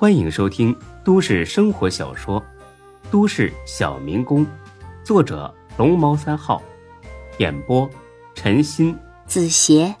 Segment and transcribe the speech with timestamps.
[0.00, 0.72] 欢迎收听
[1.04, 2.40] 都市生活小说
[3.10, 4.46] 《都市小民工》，
[5.04, 6.62] 作者龙猫三号，
[7.40, 7.90] 演播
[8.32, 9.92] 陈鑫、子邪，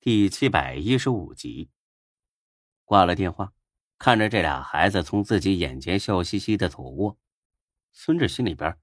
[0.00, 1.68] 第七百一十五集。
[2.86, 3.52] 挂了电话，
[3.98, 7.18] 看着这俩孩子从自己眼前笑嘻嘻的走过，
[7.92, 8.74] 孙志心里边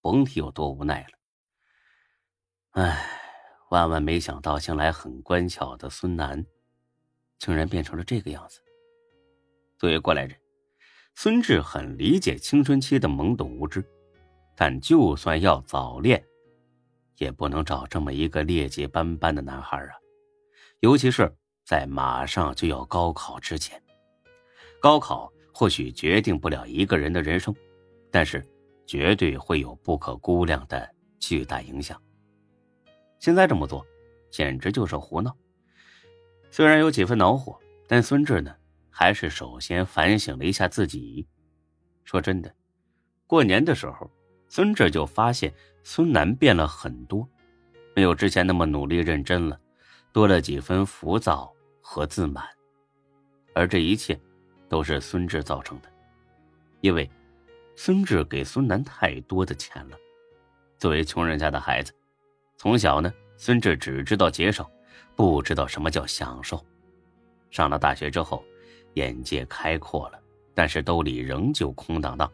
[0.00, 1.18] 甭提有多无奈了。
[2.80, 3.04] 唉，
[3.70, 6.46] 万万没想到，向来很乖巧的孙楠。
[7.40, 8.60] 竟然变成了这个样子。
[9.78, 10.36] 作为过来人，
[11.16, 13.84] 孙志很理解青春期的懵懂无知，
[14.54, 16.22] 但就算要早恋，
[17.16, 19.94] 也不能找这么一个劣迹斑斑的男孩啊！
[20.80, 23.82] 尤其是在马上就要高考之前。
[24.80, 27.54] 高考或许决定不了一个人的人生，
[28.10, 28.46] 但是
[28.86, 30.88] 绝对会有不可估量的
[31.18, 32.00] 巨大影响。
[33.18, 33.84] 现在这么做，
[34.30, 35.34] 简直就是胡闹。
[36.50, 38.54] 虽然有几分恼火，但孙志呢，
[38.90, 41.26] 还是首先反省了一下自己。
[42.04, 42.52] 说真的，
[43.26, 44.10] 过年的时候，
[44.48, 47.28] 孙志就发现孙楠变了很多，
[47.94, 49.58] 没有之前那么努力认真了，
[50.12, 52.44] 多了几分浮躁和自满。
[53.54, 54.18] 而这一切，
[54.68, 55.88] 都是孙志造成的，
[56.80, 57.08] 因为
[57.76, 59.96] 孙志给孙楠太多的钱了。
[60.78, 61.92] 作为穷人家的孩子，
[62.56, 64.66] 从小呢，孙志只知道节省。
[65.14, 66.64] 不知道什么叫享受。
[67.50, 68.44] 上了大学之后，
[68.94, 70.20] 眼界开阔了，
[70.54, 72.30] 但是兜里仍旧空荡荡。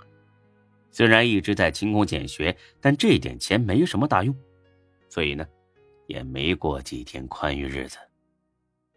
[0.90, 4.34] 虽然一直在勤工俭学，但这点钱没什么大用，
[5.08, 5.46] 所以呢，
[6.06, 7.98] 也没过几天宽裕日子。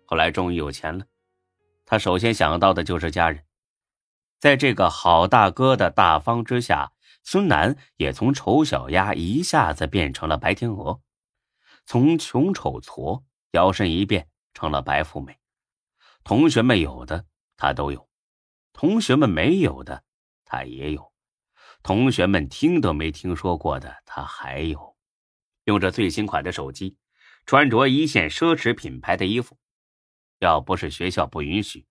[0.05, 1.05] 后来终于有钱了，
[1.85, 3.43] 他首先想到的就是家人。
[4.39, 6.91] 在这个好大哥的大方之下，
[7.23, 11.02] 孙楠也从丑小鸭一下子变成了白天鹅，
[11.85, 13.23] 从穷丑矬。
[13.52, 15.39] 摇身一变成了白富美，
[16.23, 17.25] 同学们有的
[17.58, 18.08] 他都有，
[18.73, 20.03] 同学们没有的
[20.45, 21.11] 他也有，
[21.81, 24.95] 同学们听都没听说过的他还有，
[25.64, 26.98] 用着最新款的手机，
[27.45, 29.58] 穿着一线奢侈品牌的衣服，
[30.38, 31.88] 要不是学校不允许，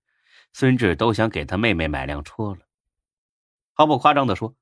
[0.53, 2.69] 孙志都想给他妹妹买辆车了。
[3.73, 4.55] 毫不夸张的说，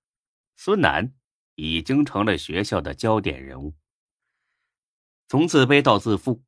[0.57, 1.15] 孙楠
[1.55, 3.75] 已经成了学校的焦点人物，
[5.29, 6.43] 从自卑到自负。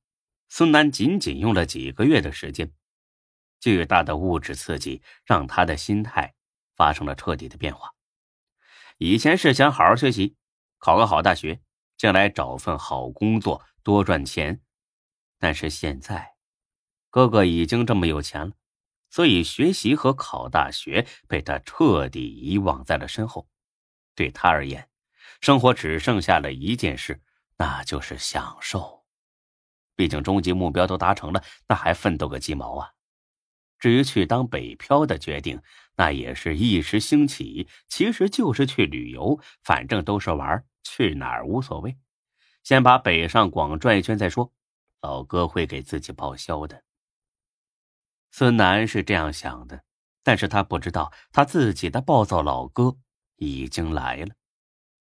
[0.49, 2.73] 孙楠仅仅用了几个月的时间，
[3.61, 6.35] 巨大的物质刺激让他的心态
[6.75, 7.93] 发生了彻底的变化。
[8.97, 10.37] 以前是想好好学习，
[10.79, 11.61] 考个好大学，
[11.97, 14.61] 将来找份好工作，多赚钱。
[15.39, 16.35] 但是现在，
[17.11, 18.53] 哥哥已经这么有钱了，
[19.11, 23.49] 所以学习和考大学被他彻底遗忘在了身后。
[24.15, 24.89] 对他而言，
[25.41, 27.21] 生活只剩下了一件事，
[27.57, 28.98] 那就是享受。
[29.99, 32.93] 毕竟终极目标都达成了，那还奋斗个鸡毛啊！
[33.81, 35.61] 至于去当北漂的决定，
[35.97, 41.97] 那也是一时兴起，其实就是去旅游，反正都是玩，去哪儿无所谓。
[42.63, 44.53] 先把北上广转一圈再说，
[45.01, 46.85] 老哥会给自己报销的。
[48.31, 49.83] 孙楠是这样想的，
[50.23, 52.97] 但是他不知道，他自己的暴躁老哥
[53.35, 54.29] 已经来了。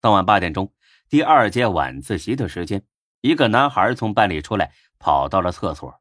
[0.02, 0.74] 当晚八点钟，
[1.07, 2.84] 第二节晚自习的时间。
[3.22, 5.94] 一个男孩从班里出来，跑到了厕所。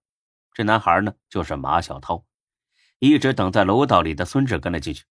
[0.53, 2.25] 这男孩呢，就是马小涛。
[2.99, 5.05] 一直等在楼道里的孙志跟了进去。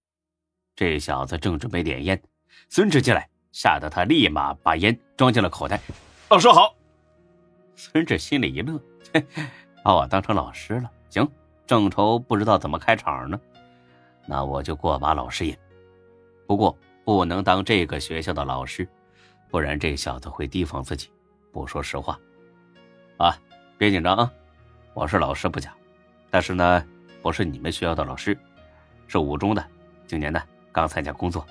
[0.75, 2.21] 这小子正准备点烟，
[2.69, 5.79] 孙志进来，吓得他立马把烟装进了口袋。
[6.29, 6.75] 老师好。
[7.75, 8.81] 孙志心里一乐，
[9.83, 10.91] 把我当成老师了。
[11.09, 11.29] 行，
[11.67, 13.39] 正愁不知道怎么开场呢，
[14.25, 15.55] 那我就过把老师瘾。
[16.47, 18.87] 不过不能当这个学校的老师，
[19.49, 21.11] 不然这小子会提防自己。
[21.51, 22.19] 不说实话，
[23.17, 23.37] 啊，
[23.77, 24.31] 别紧张啊！
[24.93, 25.73] 我是老师不假，
[26.29, 26.81] 但是呢，
[27.21, 28.37] 不是你们学校的老师，
[29.05, 29.65] 是五中的，
[30.07, 30.41] 今年呢
[30.71, 31.45] 刚参加工作。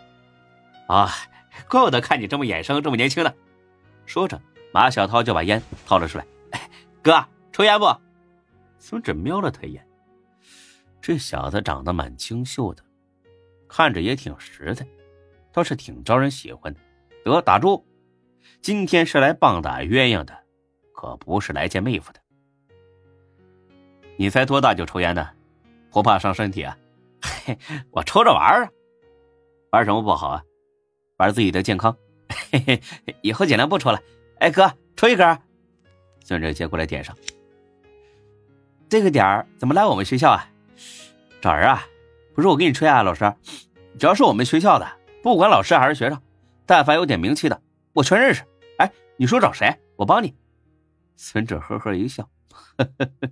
[0.86, 1.10] 啊，
[1.68, 3.30] 怪不得看你这么眼生，这么年轻呢。
[4.06, 4.40] 说着，
[4.72, 6.26] 马小涛就把烟掏了出来。
[7.02, 7.94] 哥，抽烟不？
[8.78, 9.86] 孙志瞄了他一眼，
[11.02, 12.82] 这小子长得蛮清秀的，
[13.68, 14.86] 看着也挺实在，
[15.52, 16.80] 倒是挺招人喜欢的。
[17.22, 17.86] 得，打住。
[18.62, 20.43] 今天是来棒打鸳鸯的，
[21.04, 22.20] 可不是来见妹夫的。
[24.16, 25.28] 你才多大就抽烟呢？
[25.90, 26.78] 不怕伤身体啊？
[27.44, 27.58] 嘿，
[27.90, 28.70] 我抽着玩儿啊，
[29.72, 30.42] 玩什么不好啊？
[31.18, 31.94] 玩自己的健康。
[32.50, 32.80] 嘿嘿，
[33.20, 34.00] 以后尽量不抽了。
[34.38, 35.38] 哎，哥，抽一根。
[36.24, 37.14] 孙哲接过来点上。
[38.88, 40.48] 这个点儿怎么来我们学校啊？
[41.42, 41.84] 找人啊？
[42.34, 43.30] 不是我给你吹啊，老师。
[43.98, 44.90] 只要是我们学校的，
[45.22, 46.18] 不管老师还是学生，
[46.64, 47.60] 但凡有点名气的，
[47.92, 48.42] 我全认识。
[48.78, 49.78] 哎，你说找谁？
[49.96, 50.34] 我帮你。
[51.16, 53.30] 孙志呵呵一笑，呵呵呵，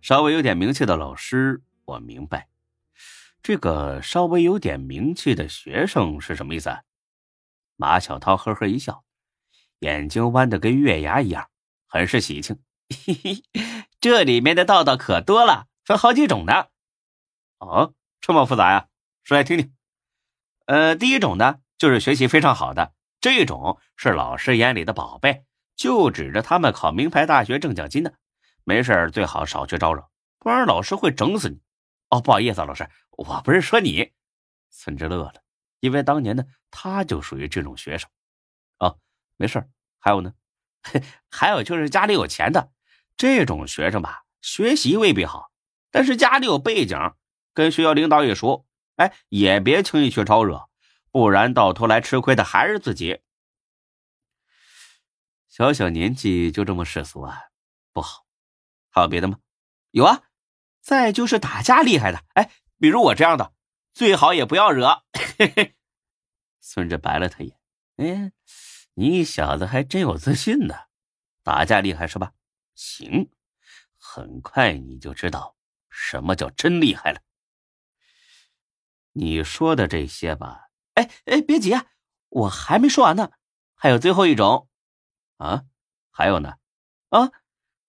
[0.00, 2.48] 稍微有点名气的老师，我明白。
[3.42, 6.70] 这个稍微有点名气的学生是什么意思？
[6.70, 6.82] 啊
[7.76, 9.04] 马小涛呵呵一笑，
[9.78, 11.48] 眼睛弯的跟月牙一样，
[11.86, 12.58] 很是喜庆。
[13.06, 13.42] 嘿嘿，
[14.00, 16.66] 这里面的道道可多了，分好几种呢。
[17.58, 18.88] 哦，这么复杂呀？
[19.24, 19.72] 说来听听。
[20.66, 25.44] 呃，第一种呢，就是学习非常好的，这种是老师眼里的宝贝，
[25.80, 28.12] 就指着他们考名牌大学挣奖金呢。
[28.64, 31.58] 没事最好少去招惹，不然老师会整死你。
[32.10, 34.12] 哦，不好意思，啊老师，我不是说你。
[34.68, 35.36] 孙志乐了，
[35.80, 38.10] 因为当年呢，他就属于这种学生。
[38.78, 38.98] 哦，
[39.38, 39.66] 没事
[39.98, 40.34] 还有呢，
[41.30, 42.72] 还有就是家里有钱的
[43.16, 45.50] 这种学生吧，学习未必好，
[45.90, 46.98] 但是家里有背景，
[47.54, 48.66] 跟学校领导一说，
[48.96, 50.68] 哎，也别轻易去招惹，
[51.10, 53.20] 不然到头来吃亏的还是自己。
[55.60, 57.50] 小小年纪就这么世俗啊，
[57.92, 58.24] 不好。
[58.88, 59.40] 还有别的吗？
[59.90, 60.22] 有啊，
[60.80, 63.52] 再就是打架厉害的，哎，比如我这样的，
[63.92, 65.04] 最好也不要惹。
[65.38, 65.76] 嘿嘿。
[66.60, 67.52] 孙志白了他一
[67.98, 68.32] 眼，哎，
[68.94, 70.74] 你小子还真有自信呢，
[71.42, 72.32] 打架厉害是吧？
[72.74, 73.30] 行，
[73.98, 75.58] 很快你就知道
[75.90, 77.20] 什么叫真厉害了。
[79.12, 81.84] 你说的这些吧，哎哎，别急啊，
[82.30, 83.32] 我还没说完呢，
[83.74, 84.69] 还有最后一种，
[85.40, 85.64] 啊，
[86.10, 86.54] 还有呢，
[87.08, 87.32] 啊。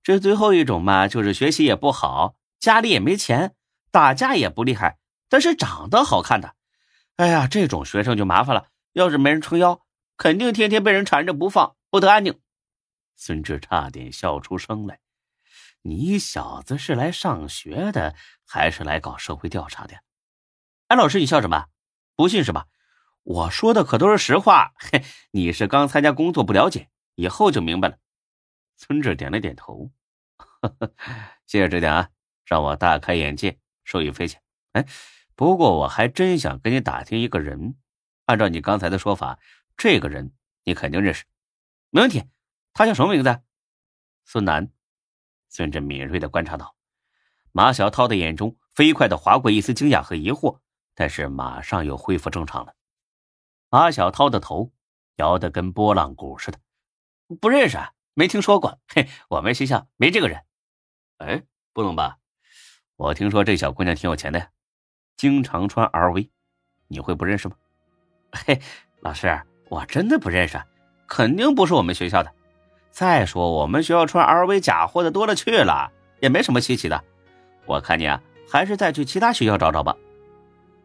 [0.04, 3.54] 这最后一种嘛，就是学习也不好，家里也没钱，
[3.92, 4.98] 打架也不厉害，
[5.30, 6.56] 但是长得好看的。
[7.18, 9.86] 哎呀，这种学生就麻烦了，要是没人撑腰，
[10.18, 12.40] 肯定天天被人缠着不放，不得安宁。
[13.16, 15.00] 孙志差点笑出声来。
[15.84, 18.16] 你小子是来上学的，
[18.48, 19.98] 还是来搞社会调查的？
[20.88, 21.66] 哎，老师，你笑什么？
[22.16, 22.66] 不信是吧？
[23.22, 24.74] 我说的可都是实话。
[24.78, 26.90] 嘿，你是刚参加工作不了解，
[27.22, 28.00] 以后就明白了。
[28.78, 29.92] 村志点了点头，
[30.38, 30.92] 呵呵
[31.46, 32.10] 谢谢指点啊，
[32.46, 34.42] 让我大开眼界，受益匪浅。
[34.72, 34.88] 哎，
[35.36, 37.76] 不过我还真想跟你打听一个人。
[38.26, 39.38] 按照你刚才的说法，
[39.78, 40.34] 这个人
[40.64, 41.26] 你肯定认识，
[41.92, 42.24] 没问题。
[42.74, 43.40] 他叫什么名字？
[44.26, 44.72] 孙楠。
[45.48, 46.76] 孙志敏锐的观察到，
[47.52, 50.60] 马小涛的眼中飞快的划过一丝惊讶和疑惑，
[50.96, 52.74] 但是马上又恢复正常了。
[53.70, 54.72] 马小涛的头
[55.18, 56.60] 摇得跟拨浪鼓似的，
[57.40, 57.78] 不认识。
[57.78, 60.42] 啊没听说过，嘿，我们学校没这个人。
[61.20, 62.18] 哎，不能吧？
[62.98, 64.50] 我听说这小姑娘挺有钱的呀，
[65.16, 66.30] 经常穿 LV，
[66.90, 67.56] 你会不认识吗？
[68.34, 68.60] 嘿，
[69.00, 70.62] 老师，我真的不认识，
[71.08, 72.30] 肯定不是我们学校的。
[72.92, 75.90] 再说我们学校穿 LV 假货的多了去了，
[76.20, 77.02] 也没什么稀奇的。
[77.66, 79.96] 我看你啊，还是再去其他学校找找吧。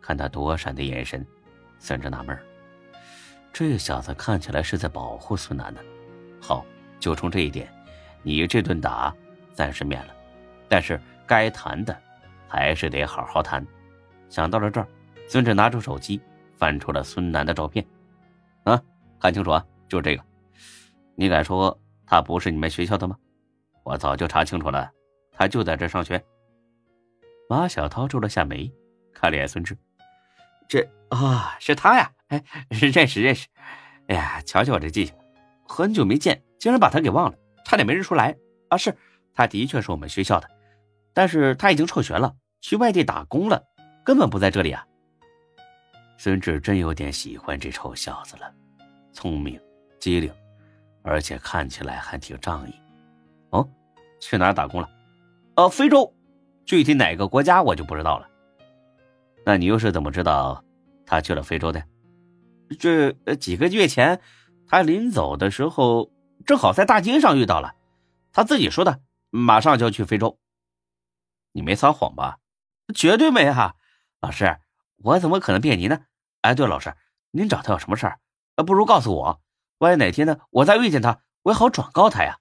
[0.01, 1.27] 看他躲闪的眼神，
[1.81, 2.39] 孙哲纳闷
[3.53, 5.81] 这小子看起来是在保护孙楠呢。
[7.07, 7.73] 就冲这一点，
[8.25, 9.15] 你这顿打
[9.55, 10.15] 暂时免了，
[10.69, 11.97] 但是该谈的
[12.49, 13.65] 还是得好好谈。
[14.29, 14.89] 想到了这儿，
[15.29, 16.21] 孙志拿出手机，
[16.57, 17.87] 翻出了孙楠的照片。
[18.65, 18.83] 啊，
[19.21, 20.25] 看清楚啊，就是这个。
[21.15, 23.17] 你敢说他不是你们学校的吗？
[23.85, 24.91] 我早就查清楚了，
[25.31, 26.21] 他就在这上学。
[27.49, 28.69] 马小涛皱了下眉，
[29.15, 29.79] 看了眼孙志，
[30.67, 30.81] 这
[31.11, 32.11] 啊，是他呀！
[32.27, 33.47] 哎， 认识认识。
[34.09, 35.15] 哎呀，瞧瞧我这记性，
[35.69, 36.43] 很久没见。
[36.59, 38.37] 竟然把他给忘了，差点没认出来
[38.69, 38.77] 啊！
[38.77, 38.97] 是，
[39.35, 40.49] 他的确是我们学校的，
[41.13, 43.63] 但是他已经辍学了，去外地打工了，
[44.05, 44.87] 根本不在这里啊。
[46.17, 48.53] 孙志真有点喜欢这臭小子了，
[49.13, 49.61] 聪明、
[50.01, 50.33] 机灵，
[51.03, 52.75] 而且看起来还挺仗义。
[53.51, 53.69] 哦，
[54.19, 54.89] 去哪打工了？
[55.57, 56.13] 呃，非洲，
[56.65, 58.29] 具体哪个国家我就不知道了。
[59.45, 60.65] 那你又是怎么知道
[61.05, 61.85] 他去了非洲的？
[62.79, 64.21] 这几个月前，
[64.67, 66.11] 他临走的时候。
[66.45, 67.75] 正好在大街上遇到了，
[68.33, 69.01] 他自己说的，
[69.31, 70.39] 马上就要去非洲。
[71.53, 72.39] 你没撒谎吧？
[72.95, 73.75] 绝对没哈，
[74.21, 74.59] 老师，
[74.99, 76.01] 我怎么可能骗您呢？
[76.43, 76.95] 哎，对了，老师，
[77.31, 78.19] 您找他有什么事儿？
[78.65, 79.41] 不如告诉我，
[79.79, 82.39] 万一哪天呢，我再遇见他，我也好转告他呀。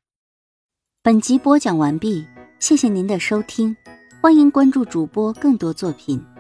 [1.01, 2.27] 本集播讲完毕，
[2.59, 3.75] 谢谢您的收听，
[4.21, 6.34] 欢迎关注主播更多作品。